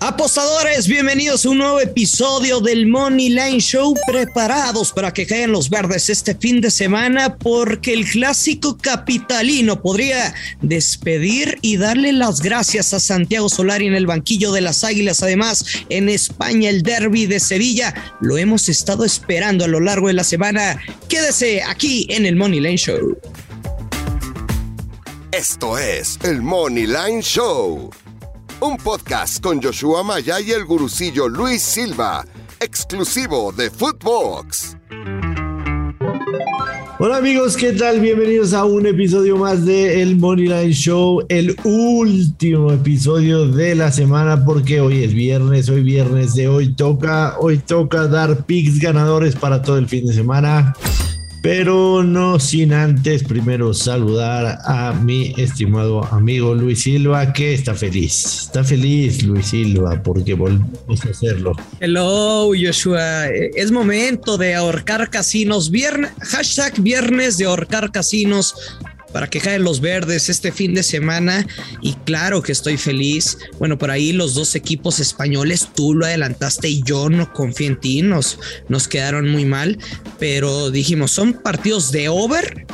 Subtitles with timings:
[0.00, 5.68] Apostadores, bienvenidos a un nuevo episodio del Money Line Show, preparados para que caigan los
[5.68, 10.32] verdes este fin de semana porque el clásico capitalino podría
[10.62, 15.20] despedir y darle las gracias a Santiago Solari en el banquillo de las Águilas.
[15.24, 20.14] Además, en España el derby de Sevilla lo hemos estado esperando a lo largo de
[20.14, 20.80] la semana.
[21.08, 23.18] Quédese aquí en el Money Line Show.
[25.32, 27.90] Esto es el Money Line Show
[28.60, 32.24] un podcast con Joshua Maya y el gurucillo Luis Silva,
[32.60, 34.76] exclusivo de Footbox.
[36.98, 38.00] Hola amigos, ¿qué tal?
[38.00, 44.44] Bienvenidos a un episodio más de El Moneyline Show, el último episodio de la semana
[44.44, 49.62] porque hoy es viernes, hoy viernes de hoy toca, hoy toca dar picks ganadores para
[49.62, 50.74] todo el fin de semana.
[51.42, 58.42] Pero no sin antes primero saludar a mi estimado amigo Luis Silva, que está feliz.
[58.42, 61.52] Está feliz Luis Silva porque volvemos a hacerlo.
[61.80, 65.70] Hello Joshua, es momento de ahorcar casinos.
[65.70, 68.54] Viernes, hashtag viernes de ahorcar casinos
[69.12, 71.46] para que caen los verdes este fin de semana
[71.82, 73.38] y claro que estoy feliz.
[73.58, 77.80] Bueno, por ahí los dos equipos españoles, tú lo adelantaste y yo no confío en
[77.80, 79.78] ti, nos, nos quedaron muy mal,
[80.18, 82.66] pero dijimos, son partidos de over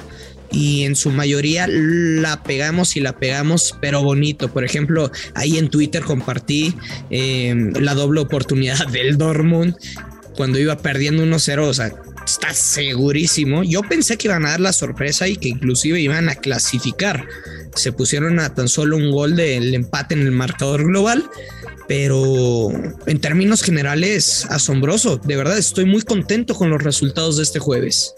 [0.54, 4.52] y en su mayoría la pegamos y la pegamos, pero bonito.
[4.52, 6.74] Por ejemplo, ahí en Twitter compartí
[7.10, 9.74] eh, la doble oportunidad del Dortmund
[10.36, 11.92] cuando iba perdiendo 1-0, o sea,
[12.24, 13.62] está segurísimo.
[13.62, 17.26] Yo pensé que iban a dar la sorpresa y que inclusive iban a clasificar.
[17.74, 21.28] Se pusieron a tan solo un gol del empate en el marcador global
[21.86, 22.70] pero
[23.06, 25.18] en términos generales asombroso.
[25.18, 28.14] De verdad estoy muy contento con los resultados de este jueves.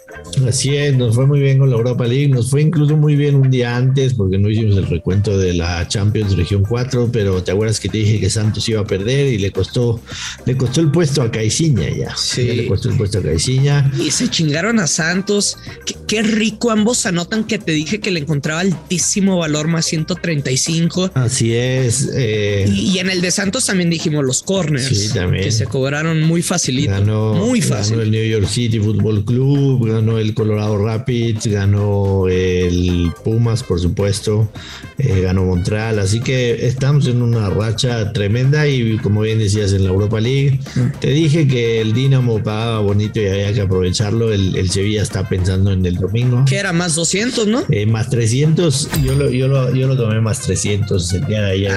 [0.46, 3.34] Así es, nos fue muy bien con la Europa League, nos fue incluso muy bien
[3.34, 7.52] un día antes porque no hicimos el recuento de la Champions Región 4, pero te
[7.52, 10.00] acuerdas que te dije que Santos iba a perder y le costó
[10.44, 12.16] le costó el puesto a Caiciña ya.
[12.16, 12.44] Sí.
[12.44, 13.90] le costó el puesto a Caiciña.
[13.98, 15.58] Y se chingaron a Santos.
[16.06, 21.10] Qué, rico ambos anotan que te dije que le encontraba altísimo valor más 135.
[21.14, 22.10] Así es.
[22.14, 24.88] Eh, y en el de Santos también dijimos los corners.
[24.88, 26.90] Que se cobraron muy facilito.
[26.90, 27.92] Ganó, muy fácil.
[27.92, 33.80] Ganó el New York City Football Club, ganó el Colorado Rapids, ganó el Pumas, por
[33.80, 34.50] supuesto,
[34.98, 35.98] eh, ganó Montreal.
[35.98, 40.60] Así que estamos en una racha tremenda y como bien decías en la Europa League,
[40.74, 41.00] mm.
[41.00, 44.32] te dije que el Dinamo pagaba bonito y había que aprovecharlo.
[44.32, 46.44] El, Sevilla está pensando en el domingo.
[46.44, 47.62] Que era más 200, ¿no?
[47.70, 48.88] Eh, más 300.
[49.04, 51.72] Yo lo, yo, lo, yo lo tomé más 300 el día de ayer.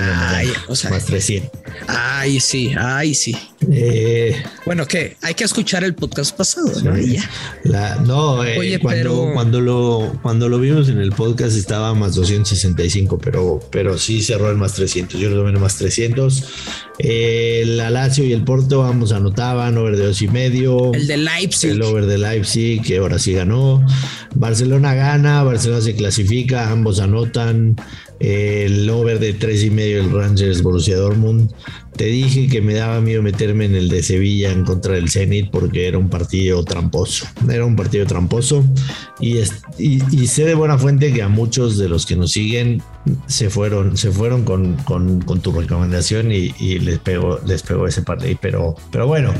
[0.67, 1.51] o sea, más 300.
[1.87, 3.35] Ay, sí, ay, sí.
[3.71, 5.17] Eh, bueno, ¿qué?
[5.21, 6.93] Hay que escuchar el podcast pasado, ¿no?
[8.05, 13.59] no, eh, cuando, cuando, lo, cuando lo vimos en el podcast estaba más 265, pero,
[13.71, 15.19] pero sí cerró el más 300.
[15.19, 16.43] Yo lo tomé en más 300.
[16.99, 20.93] el Lazio y el Porto ambos anotaban over de dos y medio.
[20.93, 21.71] El de Leipzig.
[21.71, 23.85] El over de Leipzig, que ahora sí ganó.
[24.35, 27.75] Barcelona gana, Barcelona se clasifica, ambos anotan
[28.19, 31.51] el over de tres y medio el Rangers Borussia Dortmund.
[31.95, 35.51] Te dije que me daba miedo meterme en el de Sevilla en contra del Zenit
[35.51, 37.25] porque era un partido tramposo.
[37.49, 38.63] Era un partido tramposo
[39.19, 39.39] y,
[39.77, 42.81] y, sé de buena fuente que a muchos de los que nos siguen
[43.27, 48.37] se fueron, se fueron con, con, tu recomendación y, les pegó, les pegó ese partido.
[48.41, 49.33] Pero, pero bueno,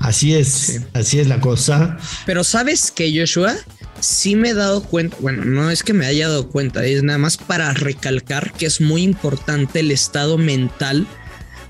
[0.00, 1.96] así es, así es la cosa.
[2.26, 3.54] Pero sabes que Joshua,
[4.04, 7.18] sí me he dado cuenta, bueno, no es que me haya dado cuenta, es nada
[7.18, 11.06] más para recalcar que es muy importante el estado mental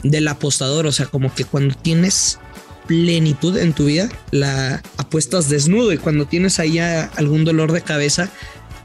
[0.03, 2.39] del apostador, o sea, como que cuando tienes
[2.87, 8.29] plenitud en tu vida, la apuestas desnudo y cuando tienes ahí algún dolor de cabeza,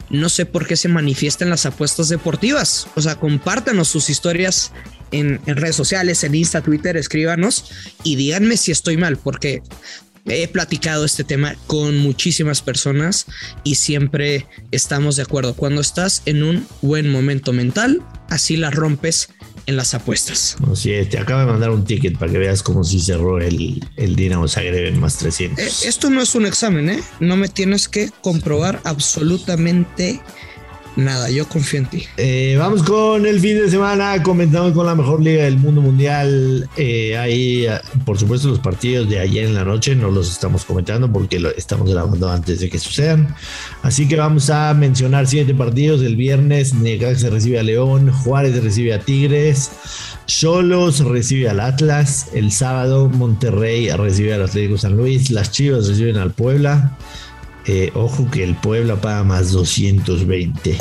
[0.09, 2.87] no sé por qué se manifiesta en las apuestas deportivas.
[2.95, 4.71] O sea, compártanos sus historias
[5.11, 7.65] en, en, redes sociales, en Insta, Twitter, escríbanos
[8.03, 9.61] y díganme si estoy mal, porque
[10.25, 13.25] he platicado este tema con muchísimas personas
[13.63, 15.53] y siempre estamos de acuerdo.
[15.55, 19.29] Cuando estás en un buen momento mental, así la rompes
[19.65, 20.57] en las apuestas.
[20.71, 23.85] Así es, te acabo de mandar un ticket para que veas cómo si cerró el,
[23.97, 25.59] el Dinamo Zagreb en más 300.
[25.63, 27.03] Eh, esto no es un examen, ¿eh?
[27.19, 30.21] No me tienes que comprobar absolutamente nada,
[31.31, 32.03] yo confío en ti.
[32.17, 36.69] Eh, vamos con el fin de semana, comenzamos con la mejor liga del mundo mundial.
[36.77, 37.67] Eh, ahí,
[38.05, 41.49] por supuesto, los partidos de ayer en la noche no los estamos comentando porque lo
[41.55, 43.35] estamos grabando antes de que sucedan.
[43.83, 46.01] Así que vamos a mencionar siete partidos.
[46.01, 46.73] El viernes,
[47.15, 49.71] se recibe a León, Juárez recibe a Tigres.
[50.29, 56.17] Cholos recibe al Atlas, el sábado Monterrey recibe al Atlético San Luis, las Chivas reciben
[56.17, 56.95] al Puebla,
[57.71, 60.75] Eh, ojo que el Puebla paga más 220.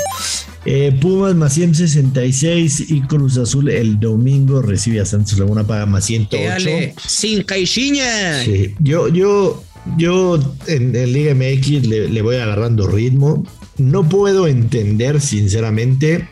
[0.65, 6.07] Eh, Pumas más 166 y Cruz Azul el domingo recibe a Santos Laguna paga más
[6.07, 6.95] 108.
[7.07, 8.43] sin caixinha.
[8.43, 8.75] Sí.
[8.79, 9.63] Yo, yo,
[9.99, 13.45] yo en, el Liga MX le, le voy agarrando ritmo.
[13.77, 16.27] No puedo entender, sinceramente,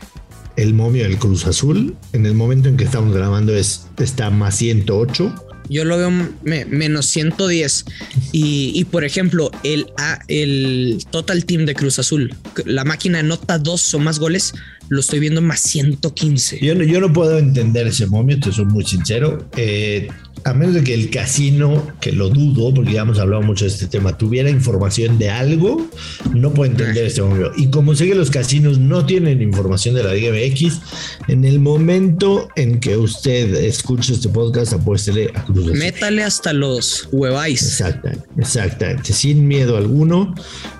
[0.55, 1.95] el momio del Cruz Azul.
[2.13, 5.35] En el momento en que estamos grabando es, está más 108
[5.69, 6.11] yo lo veo
[6.41, 7.85] menos 110.
[8.31, 9.87] Y, y, por ejemplo, el,
[10.27, 12.35] el total team de Cruz Azul,
[12.65, 14.53] la máquina anota dos o más goles,
[14.89, 16.59] lo estoy viendo más 115.
[16.61, 19.47] Yo no, yo no puedo entender ese momio, te soy muy sincero.
[19.55, 20.07] Eh,
[20.43, 23.71] a menos de que el casino, que lo dudo, porque ya hemos hablado mucho de
[23.71, 25.89] este tema, tuviera información de algo,
[26.33, 27.51] no puedo entender este momento.
[27.57, 30.79] Y como sé que los casinos no tienen información de la Liga MX,
[31.27, 35.73] en el momento en que usted escuche este podcast, apuéstele a Cruz.
[35.73, 37.61] Métale hasta los hueváis.
[37.63, 40.33] Exactamente, exactamente, sin miedo alguno.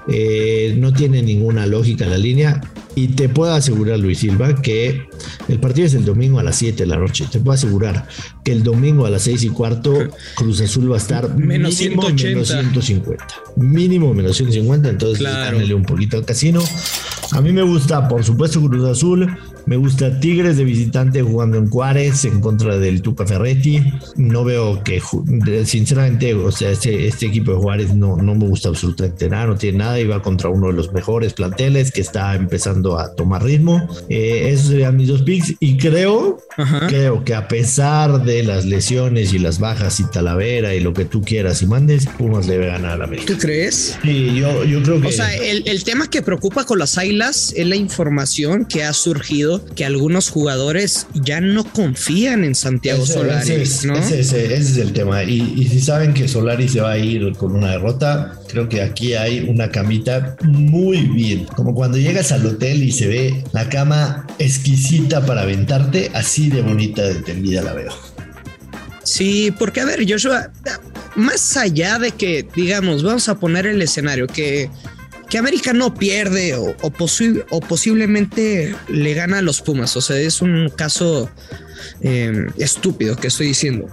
[0.10, 2.62] Eh, no tiene ninguna lógica la línea.
[2.96, 5.04] Y te puedo asegurar, Luis Silva, que
[5.48, 7.26] el partido es el domingo a las 7 de la noche.
[7.32, 8.08] Te puedo asegurar
[8.44, 9.94] que el domingo a las 6 y cuarto
[10.36, 12.30] Cruz Azul va a estar menos mínimo 180.
[12.30, 13.28] menos 150.
[13.58, 14.90] Mínimo menos 150.
[14.90, 15.58] Entonces, Claro.
[15.76, 16.60] un poquito al casino.
[17.34, 19.38] A mí me gusta, por supuesto, Cruz Azul.
[19.68, 23.84] Me gusta Tigres de visitante jugando en Juárez en contra del Tuca Ferretti.
[24.16, 25.02] No veo que,
[25.66, 29.58] sinceramente, o sea, este, este equipo de Juárez no, no me gusta absolutamente nada, no
[29.58, 33.44] tiene nada y va contra uno de los mejores planteles que está empezando a tomar
[33.44, 33.86] ritmo.
[34.08, 36.88] Eh, esos serían mis dos picks y creo, Ajá.
[36.88, 41.04] creo que a pesar de las lesiones y las bajas y Talavera y lo que
[41.04, 43.34] tú quieras y mandes, Pumas le debe ganar a la América.
[43.34, 43.98] ¿Tú crees?
[44.02, 45.08] Sí, yo, yo creo que...
[45.08, 48.94] O sea, el, el tema que preocupa con las Águilas es la información que ha
[48.94, 53.96] surgido que algunos jugadores ya no confían en Santiago Ese- Solari, ese es, ¿no?
[53.96, 55.24] ese- ese- ese es el tema.
[55.24, 58.82] Y, y si saben que Solari se va a ir con una derrota, creo que
[58.82, 61.46] aquí hay una camita muy bien.
[61.56, 66.62] Como cuando llegas al hotel y se ve la cama exquisita para aventarte, así de
[66.62, 67.92] bonita de tendida la veo.
[69.04, 70.52] Sí, porque a ver, Joshua,
[71.16, 74.70] más allá de que, digamos, vamos a poner el escenario, que,
[75.30, 80.02] que América no pierde o, o, posi- o posiblemente le gana a los Pumas, o
[80.02, 81.30] sea, es un caso
[82.02, 83.88] eh, estúpido que estoy diciendo.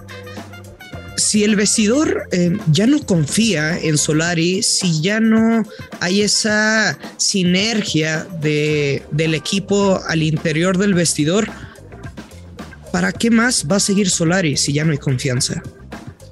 [1.17, 5.63] Si el vestidor eh, ya no confía en Solari, si ya no
[6.01, 11.49] hay esa sinergia de, del equipo al interior del vestidor,
[12.91, 15.63] ¿para qué más va a seguir Solari si ya no hay confianza?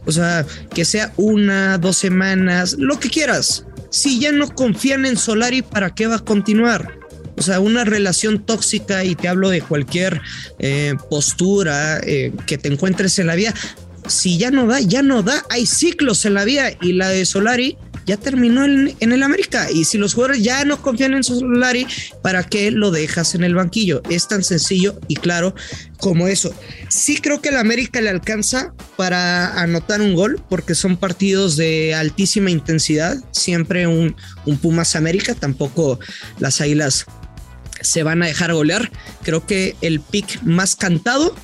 [0.05, 0.45] O sea,
[0.75, 3.65] que sea una, dos semanas, lo que quieras.
[3.93, 6.97] Si ya no confían en Solari, ¿para qué va a continuar?
[7.37, 10.19] O sea, una relación tóxica, y te hablo de cualquier
[10.57, 13.53] eh, postura eh, que te encuentres en la vida.
[14.07, 15.45] Si ya no da, ya no da.
[15.51, 19.69] Hay ciclos en la vida y la de Solari ya terminó en, el América.
[19.71, 21.87] Y si los jugadores ya no confían en Solari,
[22.21, 24.01] ¿para qué lo dejas en el banquillo?
[24.09, 25.55] Es tan sencillo y claro
[25.97, 26.53] como eso.
[26.89, 31.93] Sí creo que el América le alcanza para anotar un gol porque son partidos de
[31.93, 33.17] altísima intensidad.
[33.31, 34.15] Siempre un,
[34.45, 35.99] un Pumas América, tampoco
[36.39, 37.05] las Águilas
[37.81, 38.91] se van a dejar golear.
[39.23, 41.35] Creo que el pick más cantado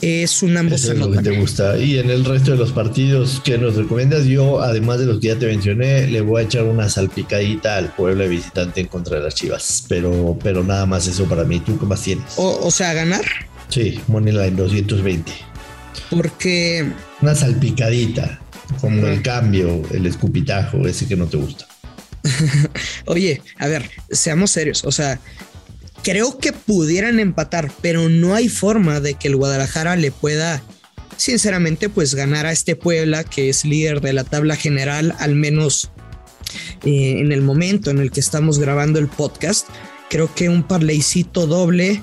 [0.00, 1.78] es un ambos Eso es lo que te gusta.
[1.78, 5.28] Y en el resto de los partidos que nos recomiendas, yo, además de los que
[5.28, 9.18] ya te mencioné, le voy a echar una salpicadita al pueblo de visitante en contra
[9.18, 9.84] de las Chivas.
[9.88, 11.60] Pero, pero nada más eso para mí.
[11.60, 12.24] ¿Tú qué más tienes?
[12.36, 13.24] O, o sea, ganar
[13.68, 15.32] Sí, Moneyline 220.
[16.10, 16.90] porque
[17.20, 18.40] Una salpicadita,
[18.80, 21.66] como el cambio, el escupitajo, ese que no te gusta.
[23.06, 24.84] Oye, a ver, seamos serios.
[24.84, 25.20] O sea,
[26.02, 30.62] creo que pudieran empatar, pero no hay forma de que el Guadalajara le pueda,
[31.16, 35.90] sinceramente, pues ganar a este Puebla, que es líder de la tabla general, al menos
[36.84, 39.66] eh, en el momento en el que estamos grabando el podcast.
[40.10, 42.02] Creo que un parleycito doble.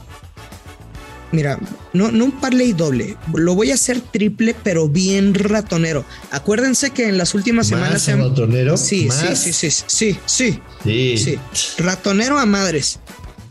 [1.31, 1.59] Mira,
[1.91, 6.05] no, no un parley doble, lo voy a hacer triple, pero bien ratonero.
[6.31, 8.77] Acuérdense que en las últimas semanas ¿Más se han- ratonero?
[8.77, 9.39] Sí, sí, ¿Más?
[9.39, 11.17] sí, sí, sí, sí, Sí.
[11.17, 11.37] sí.
[11.79, 12.99] Ratonero a madres.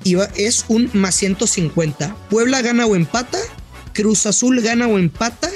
[0.04, 2.14] Y va- es un más 150.
[2.30, 3.38] Puebla gana o empata.
[3.92, 5.48] Cruz Azul gana o empata.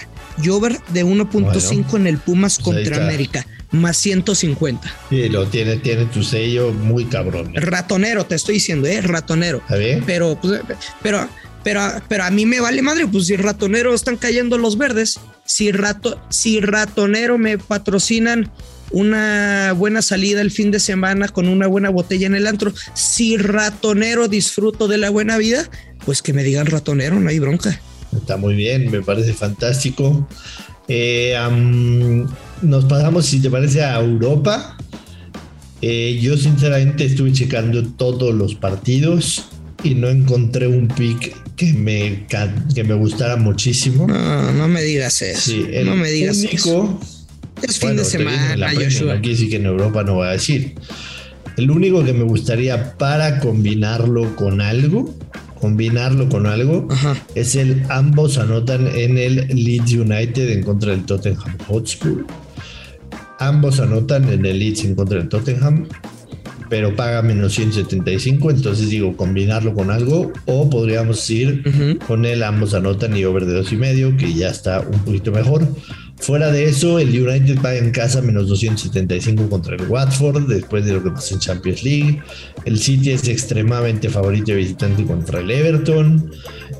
[0.42, 3.04] Y over de 1.5 en el Pumas Pues contra.
[3.04, 3.46] América.
[3.70, 4.90] Más 150.
[5.10, 7.48] Sí, lo tiene, tiene tu sello muy cabrón.
[7.54, 7.60] ¿eh?
[7.60, 9.00] Ratonero, te estoy diciendo, ¿eh?
[9.02, 9.58] Ratonero.
[9.58, 10.02] ¿Está bien?
[10.06, 10.62] Pero, pues,
[11.02, 11.28] pero,
[11.62, 15.70] pero, pero a mí me vale madre, pues si ratonero están cayendo los verdes, si
[15.70, 18.50] rato, si ratonero me patrocinan
[18.90, 23.36] una buena salida el fin de semana con una buena botella en el antro, si
[23.36, 25.68] ratonero disfruto de la buena vida,
[26.04, 27.80] pues que me digan ratonero, no hay bronca.
[28.16, 30.26] Está muy bien, me parece fantástico.
[30.88, 31.36] Eh,
[32.62, 34.76] nos pasamos, si te parece, a Europa.
[35.82, 39.44] Eh, yo sinceramente estuve checando todos los partidos
[39.84, 42.26] y no encontré un pick que me,
[42.74, 44.06] que me gustara muchísimo.
[44.06, 45.52] No, no me digas eso.
[45.84, 46.98] no me digas eso.
[47.62, 49.14] Es fin de semana, Joshua.
[49.14, 50.74] Aquí sí que en Europa no voy a decir.
[51.56, 55.14] El único que me gustaría para combinarlo con algo,
[55.60, 56.86] combinarlo con algo,
[57.34, 62.26] es el ambos anotan en el Leeds United en contra del Tottenham Hotspur.
[63.40, 65.88] Ambos anotan en el Leeds en contra del Tottenham
[66.68, 72.74] pero paga menos 175, entonces digo combinarlo con algo o podríamos ir con el ambos
[72.74, 75.66] anotan y over de dos y medio, que ya está un poquito mejor.
[76.20, 80.94] Fuera de eso, el United paga en casa menos 275 contra el Watford después de
[80.94, 82.22] lo que pasó en Champions League.
[82.64, 86.30] El City es extremadamente favorito visitante contra el Everton.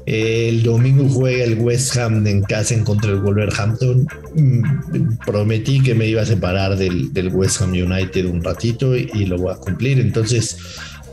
[0.07, 4.07] El domingo juega el West Ham en casa en contra el Wolverhampton.
[4.35, 9.27] Mm, prometí que me iba a separar del, West Ham United un ratito y, y
[9.27, 10.01] lo voy a cumplir.
[10.01, 10.59] Entonces,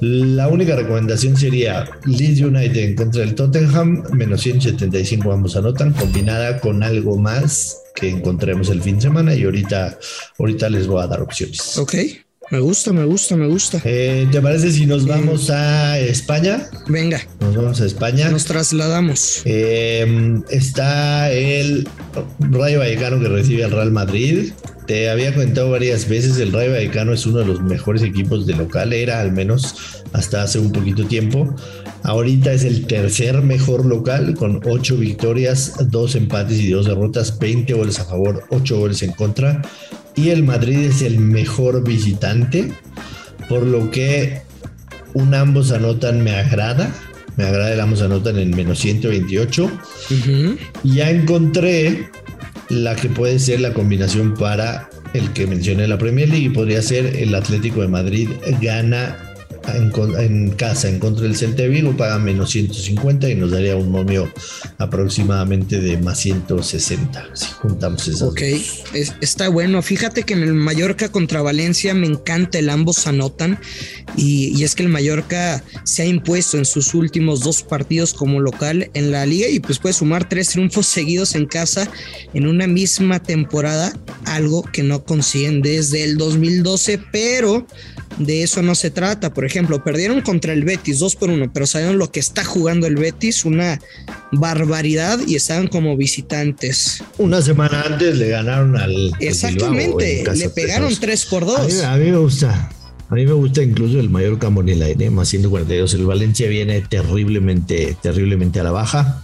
[0.01, 6.60] la única recomendación sería Leeds United en contra del Tottenham, menos 175 ambos anotan, combinada
[6.60, 9.98] con algo más que encontremos el fin de semana y ahorita,
[10.38, 11.78] ahorita les voy a dar opciones.
[11.78, 11.96] Ok,
[12.52, 13.82] me gusta, me gusta, me gusta.
[13.84, 16.70] Eh, ¿Te parece si nos vamos a España?
[16.88, 17.20] Venga.
[17.40, 18.30] Nos vamos a España.
[18.30, 19.42] Nos trasladamos.
[19.46, 21.88] Eh, está el
[22.40, 24.52] Rayo Vallecano que recibe al Real Madrid.
[24.86, 28.54] Te había comentado varias veces, el Rayo Vallecano es uno de los mejores equipos de
[28.54, 31.56] local, era al menos hasta hace un poquito tiempo.
[32.06, 37.74] Ahorita es el tercer mejor local con 8 victorias, 2 empates y 2 derrotas, 20
[37.74, 39.64] goles a favor, 8 goles en contra.
[40.16, 42.72] Y el Madrid es el mejor visitante,
[43.50, 44.42] por lo que
[45.16, 46.94] un ambos anotan me agrada.
[47.38, 49.72] Me agrada el ambos anotan en menos 128.
[50.84, 52.08] Ya encontré
[52.70, 56.84] la que puede ser la combinación para el que mencioné la Premier League y podría
[56.84, 58.30] ser el Atlético de Madrid
[58.62, 59.18] gana
[59.74, 63.92] en, casa en contra del Celta de Vigo paga menos 150 y nos daría un
[63.92, 64.32] momio
[64.78, 68.42] aproximadamente de más 160 si juntamos esas Ok,
[69.22, 69.82] está bueno.
[69.82, 73.60] Fíjate que en el Mallorca contra Valencia me encanta el ambos anotan
[74.18, 78.40] y, y, es que el Mallorca se ha impuesto en sus últimos dos partidos como
[78.40, 81.90] local en la liga y pues puede sumar tres triunfos seguidos en casa
[82.34, 83.94] en una misma temporada,
[84.26, 87.66] algo que no consiguen desde el 2012, pero
[88.18, 89.34] de eso no se trata.
[89.34, 92.88] Por ejemplo, perdieron contra el Betis 2 por 1, pero sabieron lo que está jugando
[92.88, 93.80] el Betis, una
[94.32, 97.04] barbaridad y estaban como visitantes.
[97.18, 99.12] Una semana antes le ganaron al.
[99.20, 101.84] Exactamente, le pegaron 3 por 2.
[101.84, 102.70] A mí, me gusta.
[103.10, 105.94] A mí me gusta incluso el mayor Moneyline, más 142.
[105.94, 109.22] El Valencia viene terriblemente, terriblemente a la baja.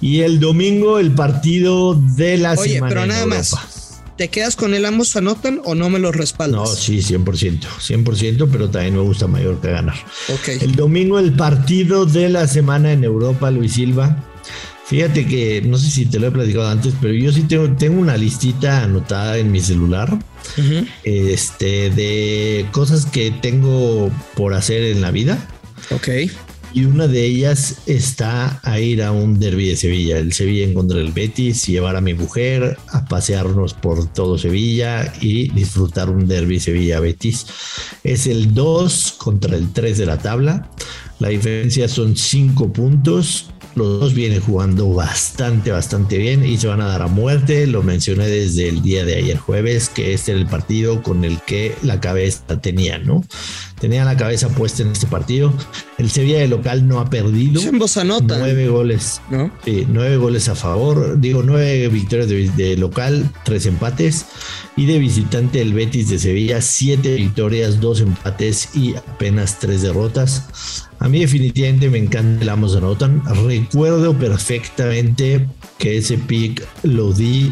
[0.00, 2.88] Y el domingo el partido de la Oye, semana.
[2.88, 3.81] pero nada más
[4.16, 6.60] ¿Te quedas con el ambos anotan o no me lo respaldas?
[6.60, 9.96] No, sí, 100%, 100%, pero también me gusta Mallorca ganar.
[10.40, 10.58] Okay.
[10.60, 14.24] El domingo el partido de la semana en Europa, Luis Silva.
[14.86, 17.98] Fíjate que, no sé si te lo he platicado antes, pero yo sí tengo, tengo
[17.98, 20.18] una listita anotada en mi celular
[21.02, 25.48] este, de cosas que tengo por hacer en la vida.
[25.90, 26.08] Ok
[26.74, 30.74] y una de ellas está a ir a un derby de Sevilla, el Sevilla en
[30.74, 36.26] contra del Betis, llevar a mi mujer a pasearnos por todo Sevilla y disfrutar un
[36.26, 37.46] derby Sevilla-Betis.
[38.04, 40.70] Es el 2 contra el 3 de la tabla.
[41.18, 43.50] La diferencia son 5 puntos.
[43.74, 47.66] Los dos vienen jugando bastante, bastante bien y se van a dar a muerte.
[47.66, 51.40] Lo mencioné desde el día de ayer jueves, que este era el partido con el
[51.40, 53.24] que la cabeza tenía, ¿no?
[53.80, 55.52] Tenía la cabeza puesta en este partido.
[55.98, 57.60] El Sevilla de local no ha perdido.
[57.96, 58.38] Anotan.
[58.38, 59.20] Nueve goles.
[59.28, 59.50] ¿No?
[59.64, 61.18] Sí, nueve goles a favor.
[61.20, 64.26] Digo, nueve victorias de, local, tres empates.
[64.76, 70.88] Y de visitante el Betis de Sevilla, siete victorias, dos empates y apenas tres derrotas.
[71.02, 73.24] A mí definitivamente me encanta el ambos anotan.
[73.44, 77.50] Recuerdo perfectamente que ese pick lo di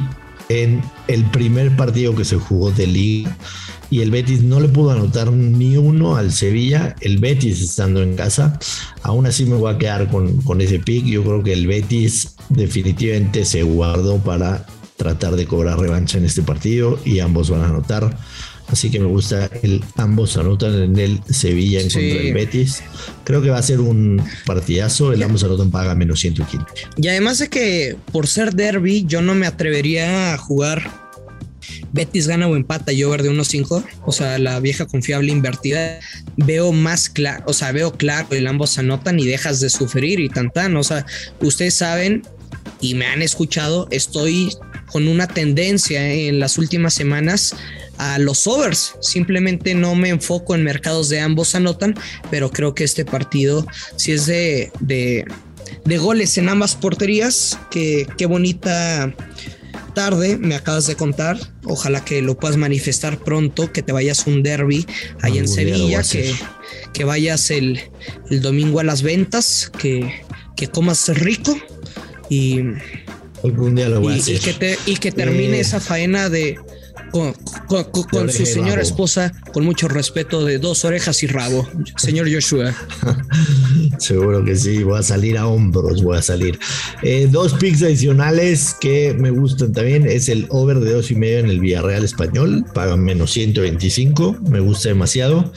[0.49, 3.37] en el primer partido que se jugó de liga
[3.91, 8.15] y el Betis no le pudo anotar ni uno al Sevilla, el Betis estando en
[8.15, 8.57] casa.
[9.03, 11.05] Aún así me voy a quedar con, con ese pick.
[11.07, 14.65] Yo creo que el Betis definitivamente se guardó para
[14.95, 18.17] tratar de cobrar revancha en este partido y ambos van a anotar.
[18.71, 22.83] Así que me gusta el ambos anotan en el Sevilla en contra del Betis.
[23.25, 25.13] Creo que va a ser un partidazo.
[25.13, 26.65] El ambos anotan paga menos 115.
[26.97, 31.11] Y además de que por ser derby, yo no me atrevería a jugar
[31.93, 35.99] Betis gana o empata y over de 1.5, o sea, la vieja confiable invertida,
[36.37, 40.29] veo más claro, o sea, veo claro, el ambos anotan y dejas de sufrir y
[40.29, 41.05] tan tan, o sea,
[41.41, 42.23] ustedes saben
[42.81, 44.53] y me han escuchado, estoy
[44.87, 47.55] con una tendencia en las últimas semanas
[48.01, 48.95] a los overs.
[49.01, 51.95] Simplemente no me enfoco en mercados de ambos anotan,
[52.31, 53.67] pero creo que este partido,
[53.97, 59.15] si es de, de, goles en ambas porterías, que qué bonita
[59.95, 61.39] tarde me acabas de contar.
[61.65, 64.87] Ojalá que lo puedas manifestar pronto, que te vayas un derby
[65.21, 66.35] ahí en Sevilla, que,
[66.95, 67.81] que, vayas el,
[68.31, 70.23] el, domingo a las ventas, que,
[70.57, 71.55] que comas rico
[72.31, 72.61] y
[73.43, 74.79] Algún día lo voy y, a hacer.
[74.87, 76.59] Y que, termine eh, esa faena de
[77.11, 82.75] con, su señora esposa, con mucho respeto de dos orejas y rabo, señor Joshua.
[83.99, 86.59] Seguro que sí, voy a salir a hombros, voy a salir.
[87.03, 91.41] Eh, dos picks adicionales que me gustan también es el over de dos y medio
[91.41, 95.53] en el Villarreal español, pagan menos 125, me gusta demasiado.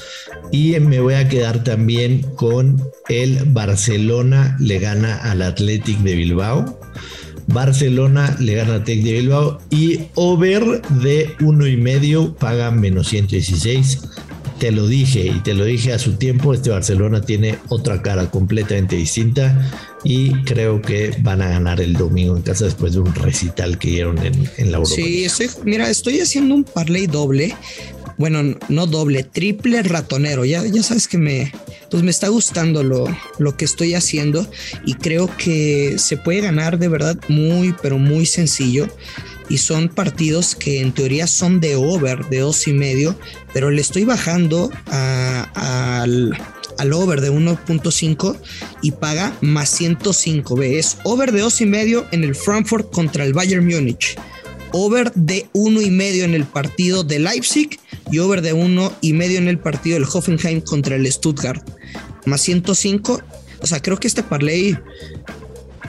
[0.52, 6.80] Y me voy a quedar también con el Barcelona le gana al Athletic de Bilbao
[7.48, 13.10] Barcelona le gana a Tec de Bilbao y over de uno y medio paga menos
[13.10, 14.00] 116.
[14.60, 18.30] Te lo dije y te lo dije a su tiempo, este Barcelona tiene otra cara
[18.30, 19.70] completamente distinta
[20.04, 23.90] y creo que van a ganar el domingo en casa después de un recital que
[23.90, 24.96] dieron en, la Europa.
[24.96, 25.28] Sí,
[25.66, 27.56] mira, estoy haciendo un parlay doble
[28.18, 30.46] bueno, no doble, triple ratonero.
[30.46, 31.52] Ya, ya sabes que me,
[31.90, 33.06] pues me está gustando lo,
[33.40, 34.50] lo que estoy haciendo
[34.86, 38.88] y creo que se puede ganar de verdad muy, pero muy sencillo.
[39.50, 43.16] Y son partidos que en teoría son de over, de dos y medio,
[43.54, 46.38] pero le estoy bajando al,
[46.78, 48.38] al over de 1.5
[48.82, 50.56] y paga más 105.
[50.56, 54.16] Ve, es over de dos y medio en el Frankfurt contra el Bayern Múnich
[54.74, 57.80] over de uno y medio en el partido de Leipzig
[58.12, 61.66] y over de uno y medio en el partido del Hoffenheim contra el Stuttgart.
[62.26, 63.22] Más 105.
[63.62, 64.78] O sea, creo que este parlay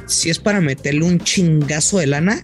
[0.06, 2.42] si es para meterle un chingazo de lana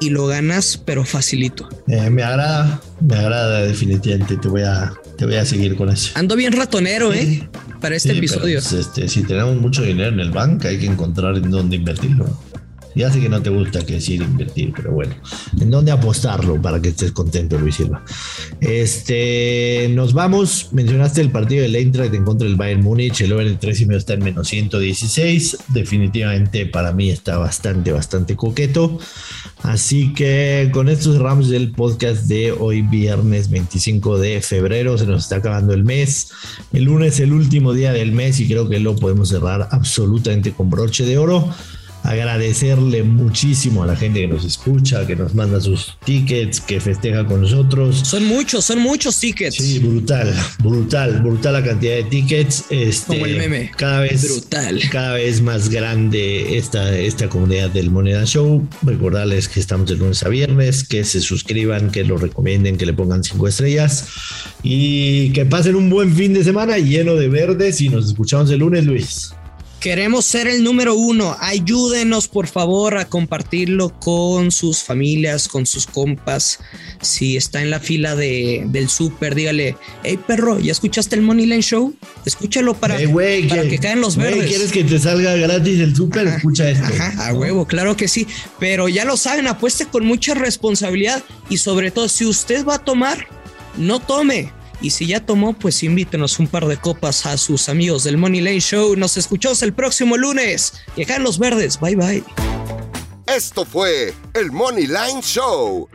[0.00, 1.68] y lo ganas, pero facilito.
[1.88, 4.36] Eh, me agrada, me agrada definitivamente.
[4.36, 6.12] Te voy a, te voy a seguir con eso.
[6.14, 7.48] Ando bien ratonero, ¿eh?
[7.80, 8.60] Para este episodio.
[8.60, 12.26] Pues, este, si tenemos mucho dinero en el banco, hay que encontrar en dónde invertirlo.
[12.98, 15.14] Ya sé que no te gusta que decir invertir, pero bueno,
[15.60, 18.02] ¿en dónde apostarlo para que estés contento, Luis Silva?
[18.60, 20.70] Este, nos vamos.
[20.72, 23.20] Mencionaste el partido del Eintracht en contra del Bayern Múnich.
[23.20, 25.58] El over de 3 y medio está en menos 116.
[25.68, 28.98] Definitivamente para mí está bastante, bastante coqueto.
[29.62, 34.98] Así que con esto cerramos el podcast de hoy, viernes 25 de febrero.
[34.98, 36.32] Se nos está acabando el mes.
[36.72, 40.50] El lunes es el último día del mes y creo que lo podemos cerrar absolutamente
[40.50, 41.48] con broche de oro
[42.08, 47.26] agradecerle muchísimo a la gente que nos escucha, que nos manda sus tickets, que festeja
[47.26, 47.98] con nosotros.
[47.98, 49.56] Son muchos, son muchos tickets.
[49.56, 52.64] Sí, brutal, brutal, brutal la cantidad de tickets.
[52.70, 53.70] Este, Como el meme.
[53.76, 54.80] Cada vez, brutal.
[54.90, 58.66] Cada vez más grande esta, esta comunidad del Moneda Show.
[58.82, 62.94] Recordarles que estamos de lunes a viernes, que se suscriban, que lo recomienden, que le
[62.94, 64.06] pongan cinco estrellas
[64.62, 68.60] y que pasen un buen fin de semana lleno de verdes y nos escuchamos el
[68.60, 69.32] lunes, Luis.
[69.80, 71.36] Queremos ser el número uno.
[71.38, 76.58] Ayúdenos, por favor, a compartirlo con sus familias, con sus compas.
[77.00, 81.46] Si está en la fila de, del súper, dígale, hey perro, ¿ya escuchaste el Money
[81.46, 81.94] Line Show?
[82.24, 82.96] Escúchalo para,
[83.48, 84.48] para que, caen los verdes.
[84.48, 86.26] ¿Quieres que te salga gratis el súper?
[86.26, 86.84] Escucha esto.
[86.84, 88.26] Ajá, a huevo, claro que sí.
[88.58, 92.78] Pero ya lo saben, apueste con mucha responsabilidad y sobre todo, si usted va a
[92.84, 93.28] tomar,
[93.76, 98.04] no tome y si ya tomó, pues invítenos un par de copas a sus amigos
[98.04, 98.96] del Money Lane Show.
[98.96, 100.74] Nos escuchamos el próximo lunes.
[100.94, 101.80] Que los verdes.
[101.80, 102.24] Bye bye.
[103.26, 105.88] Esto fue el Money Line Show